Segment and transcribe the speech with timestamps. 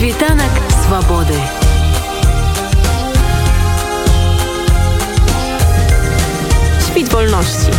[0.00, 0.50] Світанак
[0.86, 1.36] свабоды.
[6.80, 7.72] Світ вольнасці.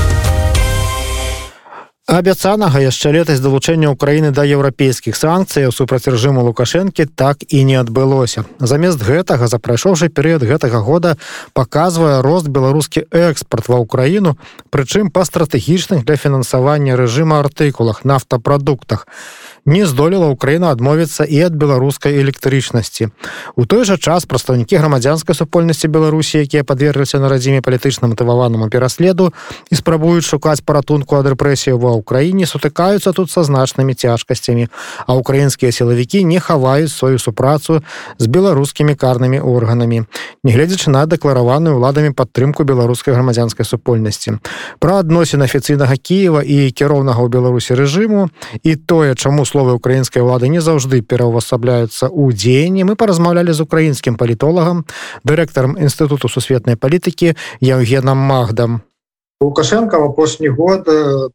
[2.11, 8.43] абяцанага яшчэ летась далучэння ўкраіны да еўрапейскіх санкцыяў супраць рэжыму лукашэнкі так і не адбылося
[8.59, 11.15] замест гэтага за прайшоўшы перыяд гэтага года
[11.55, 14.35] паказвае рост беларускі экспорт ва ўкраіну
[14.75, 19.07] прычым па стратэгічных для фінансавання рэжыма артыкулах нафтапрадуктах
[19.65, 23.13] не здолела ўкраіна адмовіцца і ад беларускай электрычнасці.
[23.55, 29.29] У той жа час прадстаўнікі грамадзянскай супольнасці беларусі якія падвергліся на радзіме палітычна матываванаму пераследу
[29.69, 34.67] і спрабуюць шукаць паратунку ад рэпрэсію ва ўкраіне сутыкаюцца тут са значнымі цяжкасцямі.
[35.05, 37.85] А украінскія сілавікі не хаваюць сваю супрацу
[38.17, 40.09] з беларускімі карнымі органамі
[40.41, 44.41] нягледзячы на дэклараваную ўладамі падтрымку беларускай грамадзянскай супольнасці.
[44.81, 48.33] Пра адносін афіцыйнага Киева і кіроўнага ў беларусі рэжыму
[48.65, 54.14] і тое чаму словы украінскай улады не заўжды пераўвасабляюцца ў дзеянні мы паразмаўлялі з украінскім
[54.14, 54.86] палітолагам
[55.24, 58.86] дырэктарам інстытуту сусветнай палітыкі Евгенам магдам
[59.40, 60.86] лукашенко в апошні год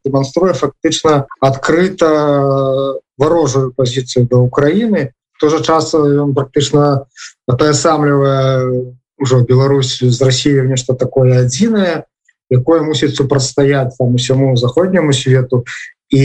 [0.04, 7.04] дэманструе фактычна адкрыта варожую пазіцыю да Украіны то же час ён практычна
[7.44, 12.08] атаясамлівае ўжо Беларусь з Росіі нешта такое адзінае
[12.50, 15.64] якое мусіць супрацьстаяць там усяму заходняму свету
[16.10, 16.24] і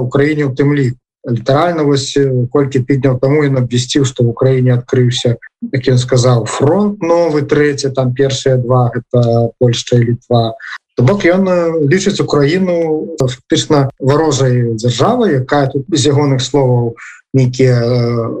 [0.00, 2.12] Украіне у тым ліку літаральна вось
[2.52, 5.36] колькі тыдняў таму ён абвясціў што в Украіне адкрыўся
[5.72, 10.54] як ён сказаў фронт новы трэці там першыя два гэта Польшча і літва
[10.94, 11.48] То бок ён
[11.90, 16.94] лічыць Украіну фактычна варожай дзяржавы якая тут без ягоных словаў
[17.33, 17.77] Нейкія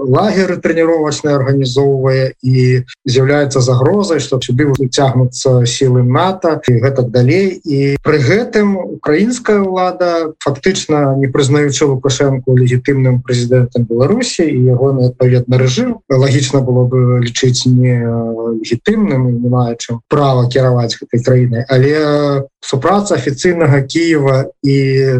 [0.09, 7.61] лагеры трэніровачныя арганізоўвае і з'яўляецца загрозай што сюды выцягнуцца сілы НАТО і гэтак далей.
[7.63, 15.57] І пры гэтым украінская ўлада фактычна не прызнаючы лукашэнку легітымным прэзідэнтам Беларусі і ягоны адпаведны
[15.57, 22.49] рэжым лагічна было бы лічыць не легітымным не мае чым права кіраваць гэтай краінай але
[22.59, 24.77] супраца афіцыйнага Киева і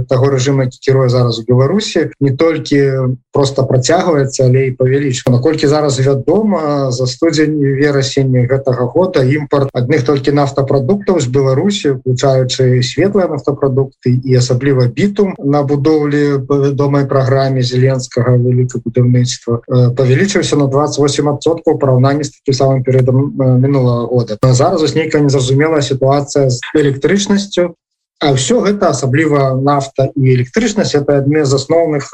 [0.10, 6.00] таго рэжыма кіруе зараз у Беларусі не толькі просто працягваецца але і павялічва наколькі зараз
[6.00, 14.20] вядома за студзень верасень гэтага года імпорт адных толькі нафтапрадуктаў з Беларусі включаючы светлыя нафтапрадукты
[14.24, 19.62] і асабліва бітум на будоўлі вядомай праграме зеленскага вялікае будаўніцтва
[19.96, 24.38] павялічыўся на 28соткаў параўнанні з такім самым перыядам мінулого года.
[24.44, 27.76] Зараз нейкая незразумелая сітуацыя з электрычнасцю
[28.25, 32.09] А все гэта асабліва нафта і электрычнасць это адне з асноўных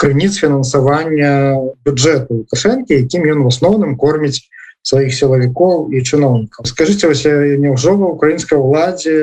[0.00, 4.40] крыніц фінансавання бюджэту лукашэнкі якім ён в асноўным корміць
[4.82, 9.16] сваіх сілавікоў і чыноўнікаў скажите вось няўжо ва украінскай уладзе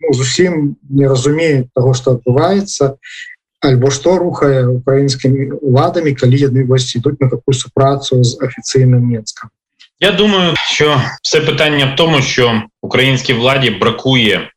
[0.00, 2.96] ну, зусім не разумеюць того что адбываецца
[3.60, 9.52] альбо што рухае украінскімі уладамі калі яны вось ідуць на такую супрацу з афіцыйным Мецкам
[10.00, 14.48] Я думаю що все питання в тому що українській владі бракує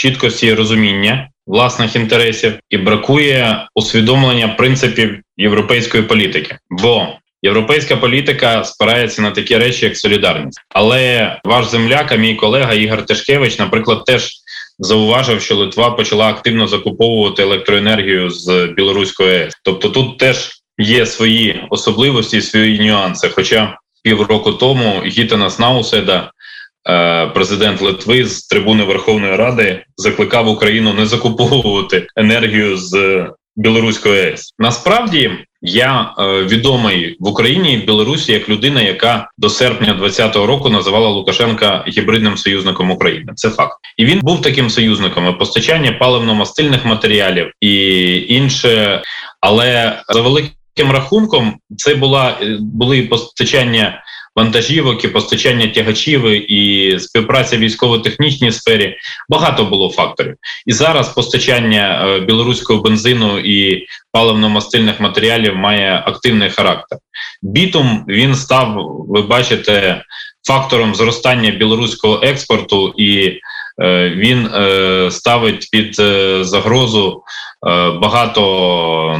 [0.00, 7.08] чіткості розуміння власних інтересів і бракує усвідомлення принципів європейської політики, бо
[7.42, 10.60] європейська політика спирається на такі речі, як солідарність.
[10.68, 14.30] Але ваш земляк, а мій колега Ігор Тишкевич, наприклад, теж
[14.78, 19.54] зауважив, що Литва почала активно закуповувати електроенергію з білоруської АЕС.
[19.64, 23.28] Тобто, тут теж є свої особливості, свої нюанси.
[23.28, 26.30] Хоча півроку тому Гітана Снауседа
[27.34, 33.26] президент Литви з трибуни Верховної Ради закликав Україну не закуповувати енергію з
[33.56, 34.54] білоруської АЕС.
[34.58, 35.30] Насправді
[35.62, 40.68] я е, відомий в Україні і в Білорусі як людина, яка до серпня 2020 року
[40.68, 43.32] називала Лукашенка гібридним союзником України.
[43.34, 49.02] Це факт, і він був таким союзником і постачання паливно-мастильних матеріалів і інше,
[49.40, 54.02] але за великим рахунком це була були постачання
[54.36, 58.96] вантажівок і постачання тягачів і співпраця військово-технічній сфері
[59.28, 60.34] багато було факторів.
[60.66, 66.98] І зараз постачання е, білоруського бензину і паливно-мастильних матеріалів має активний характер.
[67.42, 70.04] Бітум він став, ви бачите,
[70.46, 73.40] фактором зростання білоруського експорту і
[74.14, 75.94] він е, ставить під
[76.46, 77.22] загрозу
[77.66, 78.40] Е, багато,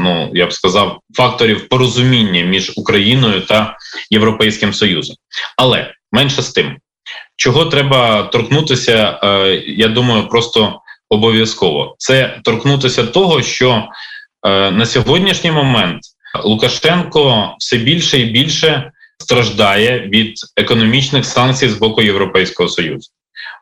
[0.00, 3.76] ну я б сказав, факторів порозуміння між Україною та
[4.10, 5.16] Європейським Союзом.
[5.56, 6.76] Але менше з тим,
[7.36, 13.88] чого треба торкнутися, е, я думаю, просто обов'язково це торкнутися того, що
[14.46, 16.00] е, на сьогоднішній момент
[16.44, 23.10] Лукашенко все більше і більше страждає від економічних санкцій з боку Європейського союзу.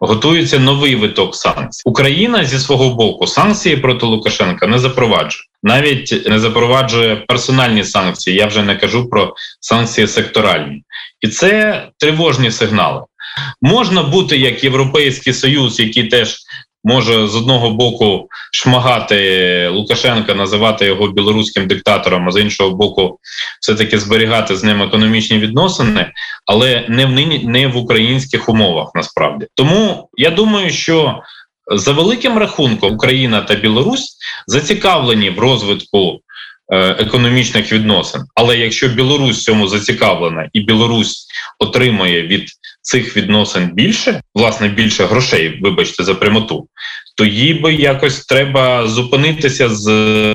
[0.01, 1.83] Готується новий виток санкцій.
[1.85, 8.37] Україна зі свого боку санкції проти Лукашенка не запроваджує, навіть не запроваджує персональні санкції.
[8.37, 10.83] Я вже не кажу про санкції секторальні,
[11.21, 13.03] і це тривожні сигнали.
[13.63, 16.37] Можна бути як Європейський Союз, який теж
[16.89, 23.19] може з одного боку шмагати Лукашенка, називати його білоруським диктатором, а з іншого боку,
[23.61, 26.13] все таки зберігати з ним економічні відносини,
[26.47, 28.91] але не в нині не в українських умовах.
[28.95, 31.23] Насправді тому я думаю, що
[31.77, 36.21] за великим рахунком Україна та Білорусь зацікавлені в розвитку.
[36.73, 41.27] Е, економічних відносин, але якщо Білорусь цьому зацікавлена і Білорусь
[41.59, 42.49] отримує від
[42.83, 46.69] цих відносин більше, власне, більше грошей, вибачте, за прямоту,
[47.17, 49.87] то їй би якось треба зупинитися з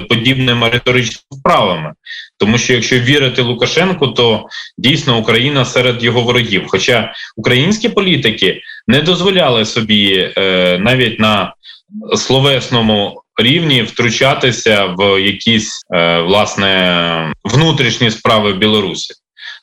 [0.10, 1.94] подібними риторичними вправами.
[2.38, 4.46] Тому що якщо вірити Лукашенку, то
[4.78, 6.64] дійсно Україна серед його ворогів.
[6.68, 11.54] Хоча українські політики не дозволяли собі е, навіть на
[12.16, 19.14] словесному рівні втручатися в якісь е, власне внутрішні справи Білорусі.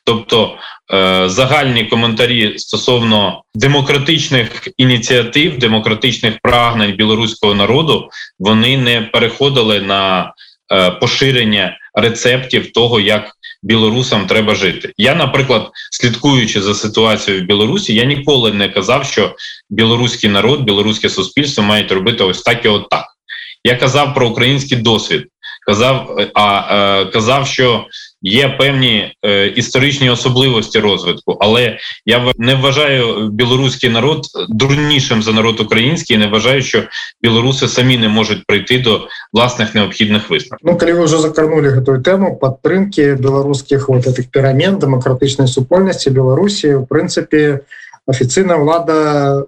[0.05, 0.57] Тобто
[0.95, 8.09] е, загальні коментарі стосовно демократичних ініціатив, демократичних прагнень білоруського народу,
[8.39, 10.33] вони не переходили на
[10.73, 13.33] е, поширення рецептів того, як
[13.63, 14.93] білорусам треба жити.
[14.99, 19.35] Я, наприклад, слідкуючи за ситуацією в Білорусі, я ніколи не казав, що
[19.71, 23.05] білоруський народ, білоруське суспільство мають робити ось так і от так.
[23.64, 25.28] Я казав про український досвід,
[25.68, 27.86] казав, а е, казав, що
[28.22, 35.60] є певні е, історичні особливості розвитку, але я не вважаю білоруський народ дурнішим за народ
[35.60, 36.16] український.
[36.16, 36.84] і Не вважаю, що
[37.22, 40.70] білоруси самі не можуть прийти до власних необхідних висновків.
[40.70, 46.76] Ну калі ви вже закарнули гэтую тему падтрымки беларускіх вот этих перамен дэмакратычнай супольнасці Беларусі
[46.76, 47.60] в прынцыпе
[48.08, 48.98] афіцыйная ўлада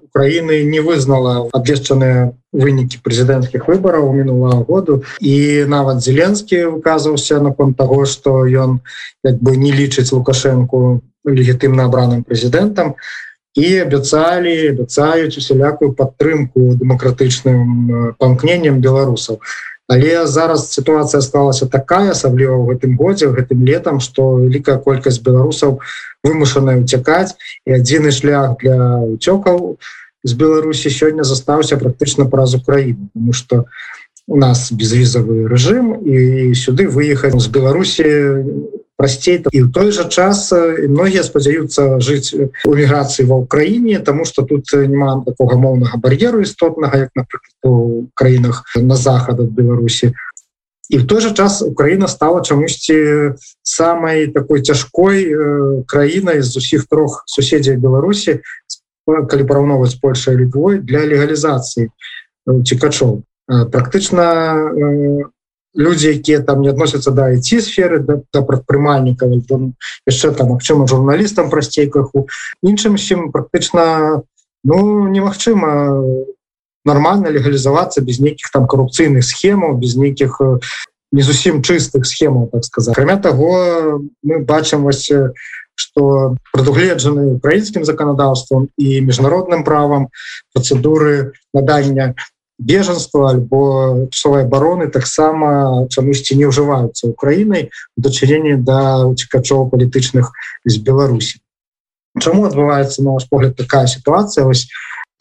[0.10, 8.06] Украіны не вызнала абвешчаныя вынікі прэзідэнцкіх выбараў мінулого году і нават зеленскі выказваўся наконт таго
[8.10, 8.82] што ён
[9.24, 12.96] як бы не лічыць лукашэнку легітымна абраным прэзідэнтам
[13.58, 19.42] і абяцалі абяцаюць усялякую падтрымку дэмакратычным памкненнем беларусаў
[19.93, 25.85] Але зараз сітуацыя сталася такая асабліва ў гэтым годзе гэтым летам што вялікая колькасць беларусаў
[26.25, 27.37] вымушаная уцякаць
[27.69, 29.77] і адзіны шлях для уцёкаў
[30.25, 33.67] з Беларусі сёння застаўся практычна праз Украіну тому что
[34.27, 38.09] у нас безвізавы рэжым і сюды выехаць з Беларусі
[39.02, 40.50] прасцей і ў той жа час
[40.90, 47.08] многія спадзяюцца жыць у міграцыі ва ўкраіне тому что тут няма такога моўнага бар'еру істотнага
[47.08, 50.14] як напрыклад у краінах на захад ад Беларусі
[50.90, 55.30] і в той жа час Украіна стала чамусьці самай такой цяжкой
[55.86, 58.40] краінай з усіх трох суседзяў Беларусі
[59.06, 61.92] калі параўноўваць Польшай літвой для легалізацыі
[62.64, 63.24] цікачоў
[63.72, 64.26] практычна
[65.78, 69.38] людзі якія там не адносяцца да ці сферы да, да прадпрымальнікаў
[70.10, 72.28] яшчэ там магчыма журналістам прасцей крыху
[72.64, 74.24] іншым чым практычна
[74.64, 76.02] ну немагчыма
[76.86, 80.42] нормально легалізавацца без нейкіх там карупцыйных схемаў без нейкіх
[81.12, 85.12] не зусім чыстых схемаў так сказать акрамя того мы бачым вось
[85.78, 90.10] что прадугледжаны украінскім заканадаўствам і міжнародным правам
[90.58, 92.16] працэдуры надання
[92.62, 100.34] бежанства альбо часовой обороны таксама чамусьці не ўжываюцца Украінай дачыненні да уцікачоў палітычных
[100.66, 101.40] з Беларусі
[102.18, 104.66] Чаму адбываецца на ваш погляд такая сітуацыя вось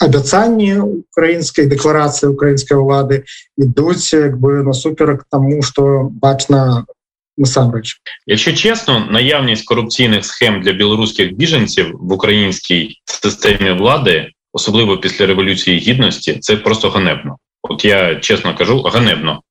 [0.00, 3.24] абяцанні украінскай дэкларацыі украінскай улады
[3.60, 6.88] ідуць як бы насуперак тому что бачна
[7.36, 15.25] насамрэч якщо чесно наявність корупційних схем для білоруських біженців в українській системі влади особливо після
[15.25, 17.37] революції гідності, це просто ганебно.
[17.61, 19.41] От я чесно кажу, ганебно.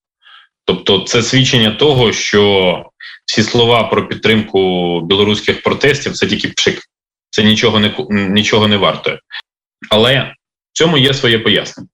[0.64, 2.84] Тобто, це свідчення того, що
[3.26, 6.80] всі слова про підтримку білоруських протестів це тільки пшик,
[7.30, 9.20] це нічого не нічого не вартує.
[9.90, 10.34] Але
[10.72, 11.88] в цьому є своє пояснення.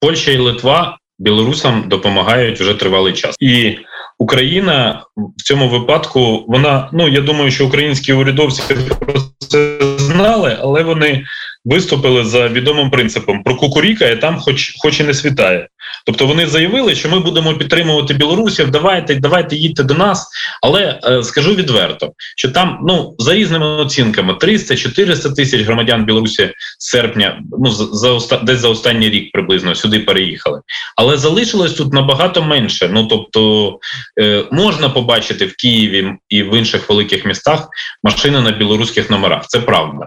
[0.00, 3.36] Польща і Литва білорусам допомагають вже тривалий час.
[3.40, 3.78] І
[4.18, 8.62] Україна в цьому випадку, вона, ну я думаю, що українські урядовці
[9.00, 11.24] про це знали, але вони
[11.64, 15.68] виступили за відомим принципом про кукурікає там, хоч хоч і не світає.
[16.06, 18.70] Тобто вони заявили, що ми будемо підтримувати білорусів.
[18.70, 20.28] Давайте, давайте їдьте до нас.
[20.62, 26.90] Але е, скажу відверто, що там ну за різними оцінками 300-400 тисяч громадян Білорусі з
[26.90, 30.60] серпня, ну за за десь за останній рік приблизно сюди переїхали.
[30.96, 32.90] Але залишилось тут набагато менше.
[32.92, 33.78] Ну тобто
[34.20, 37.68] е, можна побачити в Києві і в інших великих містах
[38.02, 39.46] машини на білоруських номерах.
[39.48, 40.06] Це правда.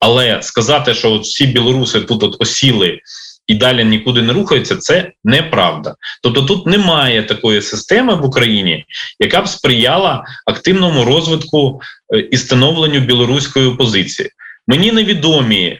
[0.00, 3.00] Але сказати, що от всі білоруси тут от осіли
[3.46, 5.94] і далі нікуди не рухаються, це неправда.
[6.22, 8.84] Тобто тут немає такої системи в Україні,
[9.20, 11.80] яка б сприяла активному розвитку
[12.14, 14.30] е, і становленню білоруської опозиції.
[14.66, 15.78] Мені невідомі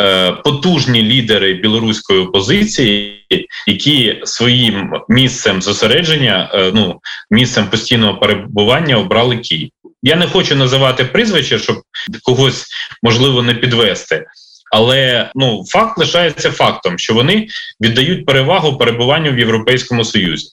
[0.00, 3.26] Е, потужні лідери білоруської опозиції,
[3.66, 9.70] які своїм місцем зосередження, е, ну місцем постійного перебування обрали Київ.
[10.06, 11.82] Я не хочу називати прізвище, щоб
[12.22, 12.66] когось
[13.02, 14.26] можливо не підвести.
[14.72, 17.48] Але ну факт лишається фактом, що вони
[17.80, 20.48] віддають перевагу перебуванню в Європейському Союзі,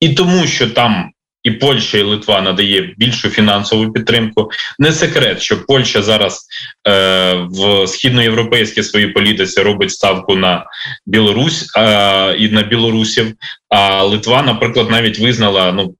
[0.00, 1.10] і тому, що там
[1.46, 4.50] і Польща і Литва надає більшу фінансову підтримку.
[4.78, 6.46] Не секрет, що Польща зараз
[6.88, 10.66] е, в східноєвропейській своїй політиці робить ставку на
[11.06, 13.34] Білорусь е, і на білорусів.
[13.68, 15.94] А Литва, наприклад, навіть визнала ну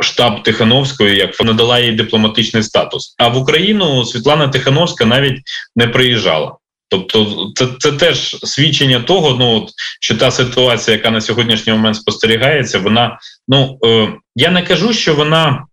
[0.00, 3.14] штаб Тихановської, як надала їй дипломатичний статус.
[3.18, 5.42] А в Україну Світлана Тихановська навіть
[5.76, 6.56] не приїжджала.
[6.98, 9.70] Тобто, це це теж свідчення того, ну от
[10.00, 15.14] що та ситуація, яка на сьогоднішній момент спостерігається, вона ну е, я не кажу, що
[15.14, 15.66] вона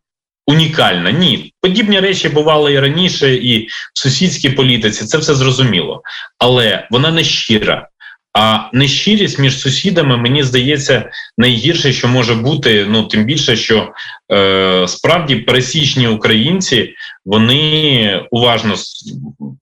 [0.48, 1.12] унікальна.
[1.12, 6.02] Ні, подібні речі бували і раніше, і в сусідській політиці це все зрозуміло,
[6.38, 7.88] але вона не щира.
[8.34, 12.86] А нещирість між сусідами, мені здається, найгірше, що може бути.
[12.90, 13.94] Ну тим більше, що
[14.34, 16.94] е, справді пересічні українці
[17.26, 18.76] вони уважно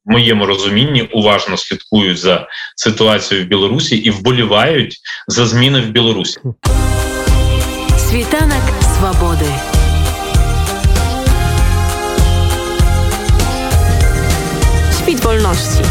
[0.05, 4.97] в моєму розумінні уважно слідкують за ситуацією в Білорусі і вболівають
[5.27, 6.39] за зміни в Білорусі.
[7.97, 8.63] Світанок
[8.97, 9.51] свободи.
[14.91, 15.83] Світ вольності.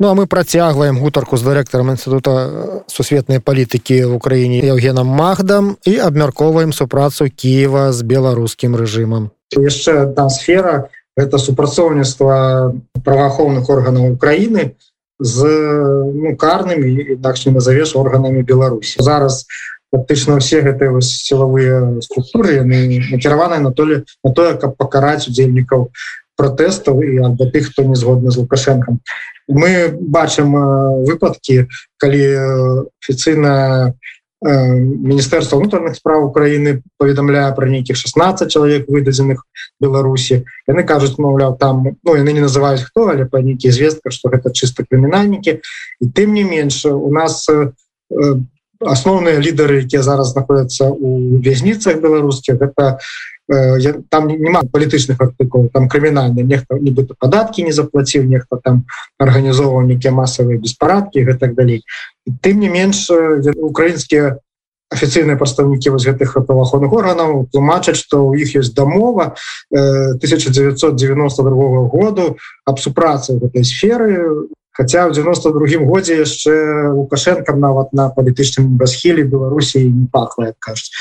[0.00, 6.00] Ну а мы працягваем гутарку з дырэктарам інститута сусветнай палітыкі в Україні Евгенам Магдам і
[6.00, 9.28] абмяркоўваем супрацу Киева з беларускім рэжымам.
[9.52, 10.88] яшчэ одна сфера
[11.20, 12.72] это супрацоўніцтва
[13.04, 14.72] праваахоўных органаў Украіны
[15.20, 15.44] з
[16.16, 19.44] ну, карнымі інакш не назавеш органамі Беларусі зараз
[19.92, 25.92] фактычна ўсе гэтыя сілавыя структуры яны накіраваныя на толі на тое каб пакараць удзельнікаў
[26.40, 29.04] пратэстаў і альбо тых хто не згодны з лукашэнкам
[29.48, 30.56] мы бачым
[31.04, 31.68] выпадкі
[32.00, 32.24] калі
[33.04, 33.92] афіцыйна
[34.40, 39.44] міністэрства унутраных справ Украіны паведамляе пра нейкіх 16 чалавек выдадзеных
[39.84, 44.32] Беларусі яны кажуць маўляў там ну яны не называюць хто але па нейкія звестка што
[44.32, 47.44] гэта чыста крымінальнікі і тым не менш у нас
[48.80, 52.96] асноўныя лідары якія зараз знаходяцца у вязніцах беларускіх гэта
[53.50, 58.84] там няма палітычных артыкул там крымінальны нехта нібыта падаткі не заплаціў нехта там
[59.18, 61.82] арганізоўваў нейкія масавыя беспарадкі так далей
[62.46, 64.38] тым не менш украінскія
[64.90, 69.34] афіцыйныя прадстаўнікі вось гэтых праваходных органаў тлумачаць што ў іх ёсць дамова
[69.70, 74.46] 1992 году аб супрацы гэтай сферы
[74.77, 80.91] Хаця в 92 годзе яшчэ лукашенко нават на палітычным расхілі Беларусі не пахла як кажуць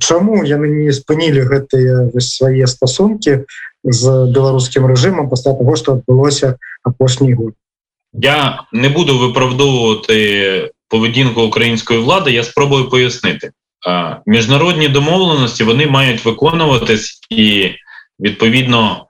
[0.00, 3.44] чаму яны не спынілі гэтыя свае стасункі
[3.84, 4.02] з
[4.32, 7.52] беларускім рэжымам пасля того что адбылося апошні год
[8.16, 13.50] я не буду виправдовувати поведінку української влади я спробую пояснити
[14.26, 17.70] міжнародні домовленості вони мають виконуватись і
[18.20, 19.06] відповідно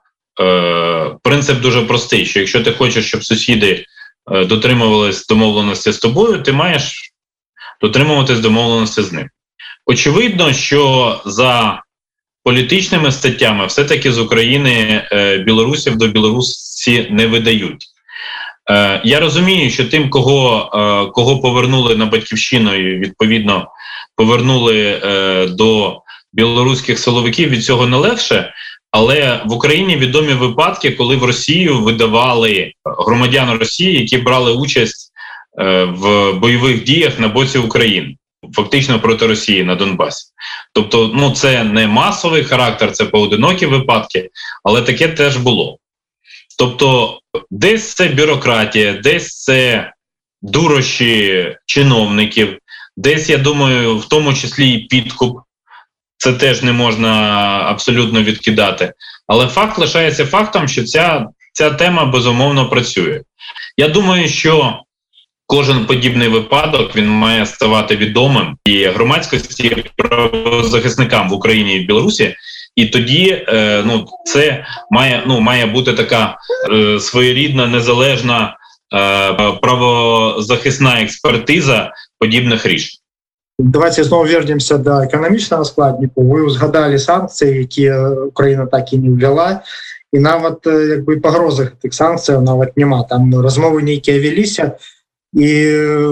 [1.22, 3.84] принцип дуже простий: що якщо ти хочеш, щоб сусіди
[4.32, 7.12] е, дотримувались домовленості з тобою, ти маєш
[7.80, 9.28] дотримуватись домовленості з ним.
[9.86, 11.82] Очевидно, що за
[12.44, 17.86] політичними статтями все-таки з України е, білорусів до Білорусі не видають.
[19.04, 20.70] Я розумію, що тим, кого
[21.14, 23.68] кого повернули на батьківщину, і відповідно
[24.16, 25.00] повернули
[25.50, 28.52] до білоруських силовиків, від цього не легше.
[28.92, 35.12] Але в Україні відомі випадки, коли в Росію видавали громадян Росії, які брали участь
[35.60, 38.16] е, в бойових діях на боці України,
[38.52, 40.26] фактично проти Росії на Донбасі.
[40.72, 44.30] Тобто, ну це не масовий характер, це поодинокі випадки,
[44.64, 45.78] але таке теж було.
[46.58, 47.18] Тобто,
[47.50, 49.92] десь це бюрократія, десь це
[50.42, 52.58] дурощі чиновників,
[52.96, 55.38] десь я думаю, в тому числі і підкуп
[56.22, 57.10] це теж не можна
[57.66, 58.92] абсолютно відкидати.
[59.26, 63.20] Але факт лишається фактом, що ця, ця тема безумовно працює.
[63.76, 64.78] Я думаю, що
[65.46, 71.86] кожен подібний випадок він має ставати відомим і громадськості і правозахисникам в Україні і в
[71.86, 72.34] Білорусі.
[72.76, 76.38] І тоді е, ну, це має ну, має бути така
[76.72, 78.56] е, своєрідна незалежна
[78.94, 83.01] е, правозахисна експертиза подібних рішень.
[83.61, 89.63] давайте зноў вернемся до эканамічнага складніку вы узгадалі санкцыі якія Украіна так і не ўвяла
[90.13, 94.77] і нават як бы пагрозах тых санкцыяў нават няма там размовы нейкія вяліся
[95.33, 95.49] і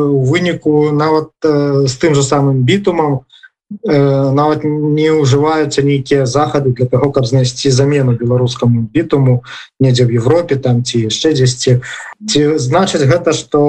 [0.10, 3.22] у выніку нават з тым же самым бітумам
[3.85, 9.45] Нават не ўжываюцца нейкія захады для того каб знайсці замену беларускаму бітуму
[9.79, 11.79] недзе в Европе там ці яшчэ дзесьці.
[12.27, 13.63] Ці значыць гэта что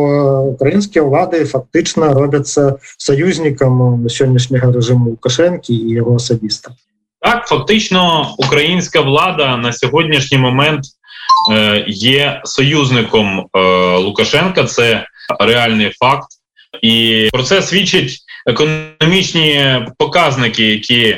[0.57, 6.73] украінскія ўлады фактычна робяцца саюзнікам сённяшняга рэжыму лукашэнкі і яго асабіста?
[7.21, 10.81] Так фактично українська влада на сьогоднішній момент
[11.87, 13.59] є союзником е,
[13.97, 14.63] Лукашенка.
[14.63, 15.05] Це
[15.39, 16.27] реальний факт,
[16.81, 21.17] і про це свідчить економічні показники, які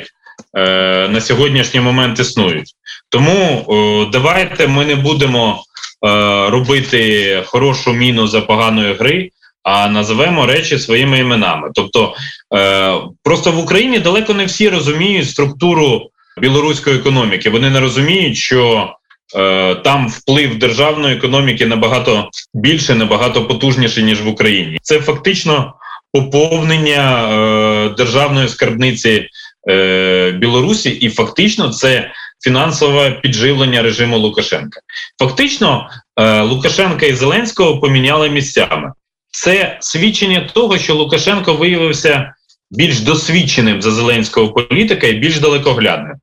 [0.56, 2.74] е, на сьогоднішній момент існують.
[3.08, 5.62] Тому е, давайте ми не будемо
[6.06, 6.08] е,
[6.50, 9.30] робити хорошу міну за поганої гри.
[9.64, 11.70] А називемо речі своїми іменами.
[11.74, 12.14] Тобто
[12.54, 17.50] е, просто в Україні далеко не всі розуміють структуру білоруської економіки.
[17.50, 18.92] Вони не розуміють, що
[19.36, 24.78] е, там вплив державної економіки набагато більше, набагато потужніше ніж в Україні.
[24.82, 25.74] Це фактично
[26.14, 29.28] поповнення е, державної скарбниці
[29.70, 32.10] е, Білорусі, і фактично це
[32.44, 34.80] фінансове підживлення режиму Лукашенка.
[35.18, 38.92] Фактично, е, Лукашенка і Зеленського поміняли місцями.
[39.30, 42.34] Це свідчення того, що Лукашенко виявився
[42.70, 46.16] більш досвідченим за зеленського політика і більш далекоглядним.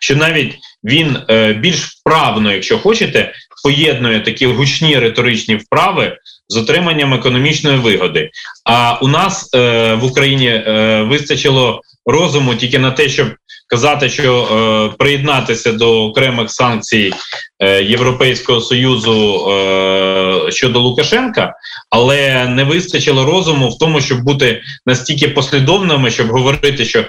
[0.00, 1.18] Що навіть він
[1.56, 6.16] більш вправно, якщо хочете, поєднує такі гучні риторичні вправи
[6.48, 8.30] з отриманням економічної вигоди.
[8.64, 13.28] А у нас е, в Україні е, вистачило розуму тільки на те, щоб
[13.70, 17.12] казати, що е, приєднатися до окремих санкцій
[17.60, 21.54] е, Європейського союзу е, щодо Лукашенка,
[21.90, 27.04] але не вистачило розуму в тому, щоб бути настільки послідовними, щоб говорити, що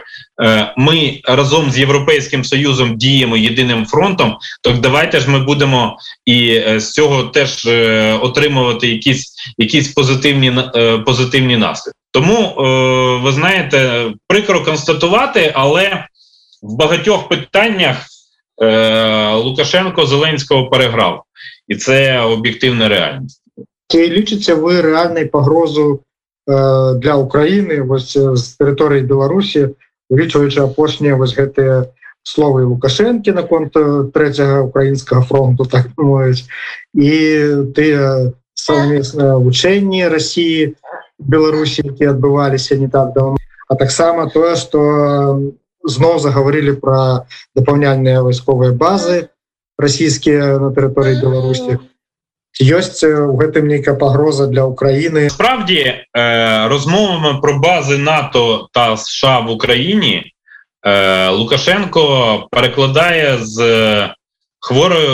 [0.77, 4.37] ми разом з європейським союзом діємо єдиним фронтом.
[4.61, 10.53] То давайте ж ми будемо і е, з цього теж е, отримувати якісь якісь позитивні
[10.75, 11.99] е, позитивні наслідки.
[12.11, 16.05] Тому е, ви знаєте, прикро констатувати, але
[16.61, 17.97] в багатьох питаннях
[18.61, 21.23] е, Лукашенко Зеленського переграв,
[21.67, 23.41] і це об'єктивна реальність.
[23.87, 25.99] Чи лічиться ви реальною погрозу
[26.49, 26.53] е,
[26.93, 29.69] для України ось з території Білорусі,
[30.11, 31.87] улічуючи апошнє ось гэты
[32.27, 33.73] словы Лукашэнкі наконт
[34.13, 36.45] трэцяга украінскага фронту так мовіць
[36.93, 37.11] і
[37.73, 40.75] тыя совместныя вучэнні Росіі
[41.17, 43.39] Беларусі які адбываліся не так давно
[43.71, 44.81] а таксама тое что
[45.83, 49.31] зноў заговорили про дапаўняльныя вайсковыя базы
[49.79, 51.79] расійскія на тэрыторыі Беларусі
[52.60, 56.04] ёсць у гэтым нейкая пагроза для Украіны справді
[56.68, 60.32] розмовами про бази НАТО та США в Україні
[61.30, 63.58] Лукашенко перекладає з
[64.60, 65.08] хворої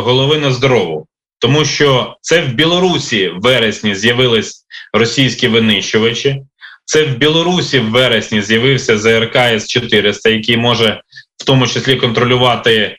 [0.00, 1.06] голови на здорову,
[1.38, 6.42] тому що це в Білорусі в вересні з'явились російські винищувачі.
[6.84, 11.02] Це в Білорусі в вересні з'явився ЗРК С-400, який може
[11.36, 12.96] в тому числі контролювати е,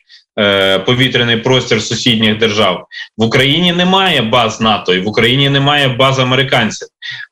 [0.85, 2.87] повітряний простір сусідніх держав.
[3.17, 6.87] В Україні немає баз НАТО, і в Україні немає баз американців.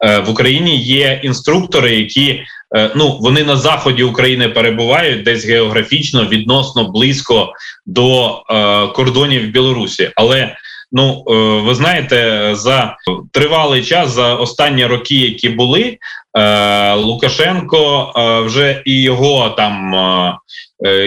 [0.06, 2.44] Е, в Україні є інструктори, які
[2.76, 7.54] е, ну вони на заході України перебувають десь географічно відносно близько
[7.86, 10.56] до е, кордонів Білорусі, але
[10.96, 12.98] Ну, е, ви знаєте, за
[13.32, 15.98] тривалий час за останні роки, які були,
[16.38, 19.94] е, Лукашенко е, вже і його там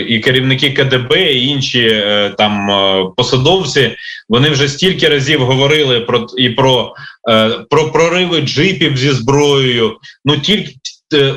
[0.09, 2.05] і керівники КДБ, і інші
[2.39, 2.69] там
[3.17, 3.97] посадовці,
[4.29, 6.95] вони вже стільки разів говорили про і про,
[7.71, 9.97] про прориви джипів зі зброєю.
[10.25, 10.73] Ну тільки.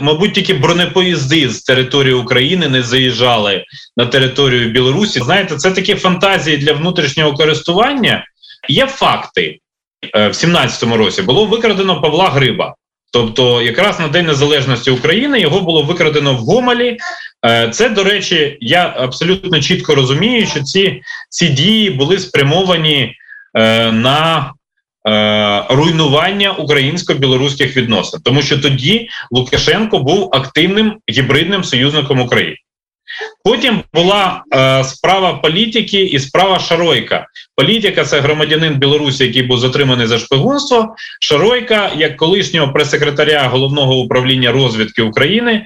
[0.01, 3.63] Мабуть, тільки бронепоїзди з території України не заїжджали
[3.97, 5.19] на територію Білорусі.
[5.19, 8.25] Знаєте, це такі фантазії для внутрішнього користування,
[8.69, 9.59] Є факти
[10.15, 12.75] е, в 17-му році було викрадено Павла Гриба.
[13.13, 16.97] Тобто, якраз на День Незалежності України його було викрадено в Гомелі.
[17.45, 23.15] Е, це, до речі, я абсолютно чітко розумію, що ці ці дії були спрямовані
[23.57, 24.53] е, на
[25.69, 32.55] руйнування українсько-білоруських відносин, тому що тоді Лукашенко був активним гібридним союзником України.
[33.43, 37.25] Потім була е, справа політики і справа Шаройка.
[37.55, 40.95] Політика це громадянин Білорусі, який був затриманий за шпигунство.
[41.21, 45.65] Шаройка, як колишнього прес-секретаря головного управління розвідки України, е,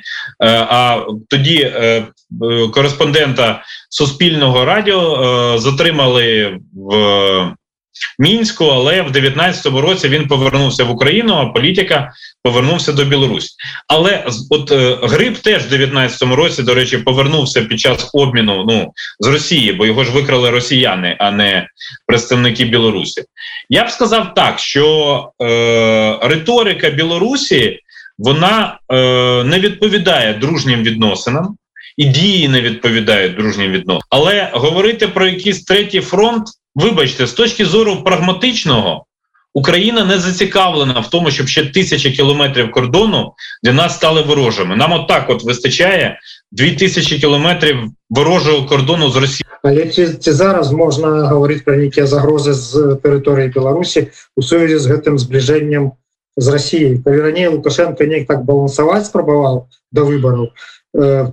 [0.70, 2.06] а тоді е, е,
[2.74, 7.56] кореспондента Суспільного радіо е, затримали в
[8.20, 11.34] мінську, але в 19-му році він повернувся в Україну.
[11.34, 13.50] А політика повернувся до Білорусі.
[13.88, 18.94] Але от е, Гриб теж в 19-му році, до речі, повернувся під час обміну ну
[19.20, 21.68] з Росії, бо його ж викрали росіяни, а не
[22.08, 23.24] представники Білорусі.
[23.70, 27.80] Я б сказав так, що е, риторика Білорусі
[28.18, 28.96] вона е,
[29.44, 31.58] не відповідає дружнім відносинам.
[31.98, 34.02] І дії не відповідають дружнім відносинам.
[34.10, 36.44] Але говорити про якийсь третій фронт,
[36.75, 39.05] вибачте, з точки зору прагматичного,
[39.55, 44.77] Україна не зацікавлена в тому, щоб ще тисячі кілометрів кордону для нас стали ворожими.
[44.77, 46.19] Нам от так от вистачає
[46.53, 47.77] дві тисячі кілометрів
[48.11, 49.45] ворожого кордону з Росією.
[49.63, 54.87] Але ці, ці зараз можна говорити про які загрози з території Білорусі у сувязі з
[54.87, 55.93] гэтым зближеннем
[56.37, 57.03] з Росією.
[57.05, 60.51] Калі раней Лукашенко неяк так балансаваць спрабаваў до выбораў, э,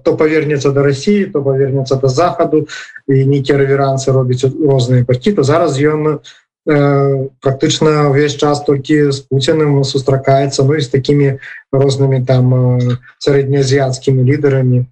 [0.04, 2.68] то павернецца до Росіі, то павернецца до захаду
[3.08, 6.20] і нейкія рэверансы робіць розныя бакі, то зараз ён
[6.68, 11.40] э, практычна ўвесь час толькі з Пуціным сустракаецца ну і з такімі
[11.72, 14.86] рознымі там э, сярэднеазіяцкімі лідарамі.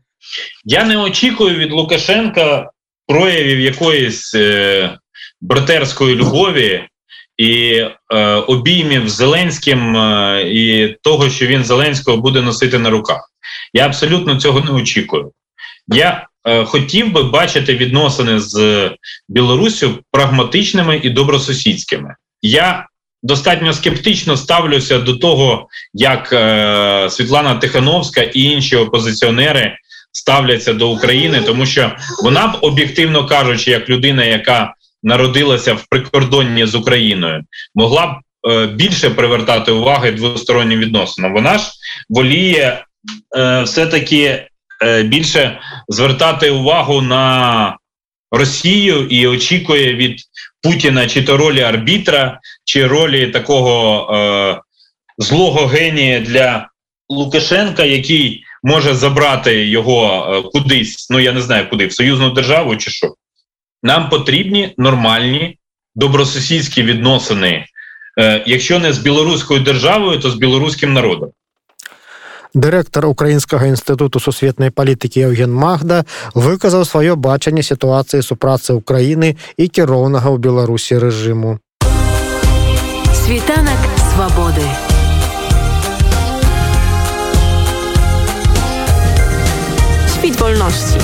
[0.63, 2.71] Я не очікую від Лукашенка
[3.07, 4.97] проявів якоїсь е,
[5.41, 6.87] братерської любові
[7.37, 13.29] і е, обіймів з Зеленським е, і того, що він Зеленського буде носити на руках.
[13.72, 15.32] Я абсолютно цього не очікую.
[15.88, 18.90] Я е, хотів би бачити відносини з
[19.28, 22.14] Білоруссю прагматичними і добросусідськими.
[22.42, 22.86] Я
[23.22, 29.76] достатньо скептично ставлюся до того, як е, Світлана Тихановська і інші опозиціонери
[30.12, 36.66] ставляться до України, тому що вона б об'єктивно кажучи, як людина, яка народилася в прикордонні
[36.66, 37.42] з Україною,
[37.74, 38.10] могла б
[38.50, 41.32] е, більше привертати уваги двостороннім відносинам.
[41.32, 41.70] Вона ж
[42.08, 42.84] воліє
[43.36, 44.48] е, все таки
[44.84, 47.76] е, більше звертати увагу на
[48.30, 50.20] Росію і очікує від
[50.62, 54.60] Путіна чи то ролі арбітра, чи ролі такого е,
[55.18, 56.68] злого генія для
[57.08, 62.76] Лукашенка, який може забрати його е, кудись, ну я не знаю куди, в союзну державу
[62.76, 63.14] чи що.
[63.82, 65.58] Нам потрібні нормальні
[65.94, 67.66] добросусідські відносини,
[68.46, 71.30] якщо не з білоруською державою, то з білоруським народом.
[72.53, 76.05] Дырэктар украінскага інстытуту сусветнай палітыкі Евген Магда
[76.37, 81.57] выказаў сваё бачанне сітуацыі супрацы Украіны і кіроўнага ў Беларусі рэжыму.
[83.25, 83.81] Світанак
[84.13, 84.67] свабоды.
[90.13, 90.99] Świt wolności.